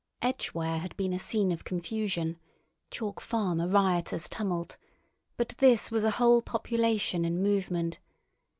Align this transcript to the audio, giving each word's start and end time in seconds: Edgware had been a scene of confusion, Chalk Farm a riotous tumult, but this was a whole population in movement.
Edgware 0.23 0.79
had 0.79 0.97
been 0.97 1.13
a 1.13 1.19
scene 1.19 1.51
of 1.51 1.63
confusion, 1.63 2.39
Chalk 2.89 3.21
Farm 3.21 3.59
a 3.61 3.67
riotous 3.67 4.27
tumult, 4.27 4.77
but 5.37 5.49
this 5.59 5.91
was 5.91 6.03
a 6.03 6.09
whole 6.17 6.41
population 6.41 7.23
in 7.23 7.43
movement. 7.43 7.99